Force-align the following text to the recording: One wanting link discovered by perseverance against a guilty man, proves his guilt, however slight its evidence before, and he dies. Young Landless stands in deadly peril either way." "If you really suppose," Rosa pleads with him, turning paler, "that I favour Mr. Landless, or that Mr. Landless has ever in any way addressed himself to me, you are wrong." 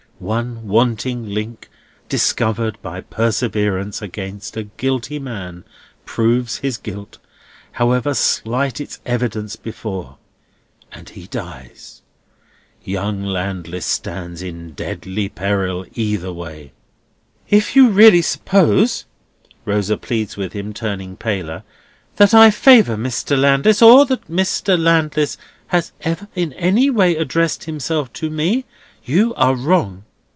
One 0.21 0.67
wanting 0.67 1.29
link 1.33 1.67
discovered 2.07 2.77
by 2.83 3.01
perseverance 3.01 4.03
against 4.03 4.55
a 4.55 4.61
guilty 4.65 5.17
man, 5.17 5.63
proves 6.05 6.57
his 6.59 6.77
guilt, 6.77 7.17
however 7.71 8.13
slight 8.13 8.79
its 8.79 8.99
evidence 9.03 9.55
before, 9.55 10.19
and 10.91 11.09
he 11.09 11.25
dies. 11.25 12.03
Young 12.83 13.23
Landless 13.23 13.87
stands 13.87 14.43
in 14.43 14.73
deadly 14.73 15.27
peril 15.27 15.87
either 15.95 16.31
way." 16.31 16.71
"If 17.49 17.75
you 17.75 17.89
really 17.89 18.21
suppose," 18.21 19.05
Rosa 19.65 19.97
pleads 19.97 20.37
with 20.37 20.53
him, 20.53 20.71
turning 20.71 21.17
paler, 21.17 21.63
"that 22.17 22.35
I 22.35 22.51
favour 22.51 22.95
Mr. 22.95 23.35
Landless, 23.35 23.81
or 23.81 24.05
that 24.05 24.29
Mr. 24.29 24.77
Landless 24.77 25.39
has 25.69 25.93
ever 26.01 26.27
in 26.35 26.53
any 26.53 26.91
way 26.91 27.15
addressed 27.15 27.63
himself 27.63 28.13
to 28.13 28.29
me, 28.29 28.65
you 29.03 29.33
are 29.33 29.55
wrong." 29.55 30.03